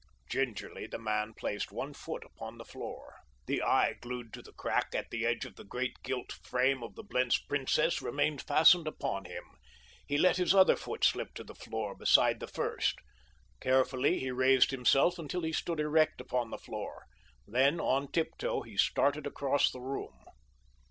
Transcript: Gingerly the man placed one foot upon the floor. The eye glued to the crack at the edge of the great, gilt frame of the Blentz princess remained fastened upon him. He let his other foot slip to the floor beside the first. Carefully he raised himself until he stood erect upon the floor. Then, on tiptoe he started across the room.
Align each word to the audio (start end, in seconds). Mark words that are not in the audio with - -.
Gingerly 0.27 0.87
the 0.87 0.97
man 0.97 1.35
placed 1.35 1.71
one 1.71 1.93
foot 1.93 2.23
upon 2.25 2.57
the 2.57 2.65
floor. 2.65 3.17
The 3.45 3.61
eye 3.61 3.93
glued 4.01 4.33
to 4.33 4.41
the 4.41 4.51
crack 4.51 4.95
at 4.95 5.11
the 5.11 5.27
edge 5.27 5.45
of 5.45 5.57
the 5.57 5.63
great, 5.63 6.01
gilt 6.01 6.31
frame 6.31 6.81
of 6.81 6.95
the 6.95 7.03
Blentz 7.03 7.37
princess 7.37 8.01
remained 8.01 8.41
fastened 8.41 8.87
upon 8.87 9.25
him. 9.25 9.43
He 10.07 10.17
let 10.17 10.37
his 10.37 10.55
other 10.55 10.75
foot 10.75 11.03
slip 11.05 11.35
to 11.35 11.43
the 11.43 11.53
floor 11.53 11.93
beside 11.95 12.39
the 12.39 12.47
first. 12.47 12.95
Carefully 13.59 14.17
he 14.17 14.31
raised 14.31 14.71
himself 14.71 15.19
until 15.19 15.43
he 15.43 15.53
stood 15.53 15.79
erect 15.79 16.19
upon 16.19 16.49
the 16.49 16.57
floor. 16.57 17.05
Then, 17.45 17.79
on 17.79 18.11
tiptoe 18.11 18.63
he 18.63 18.77
started 18.77 19.27
across 19.27 19.69
the 19.69 19.81
room. 19.81 20.19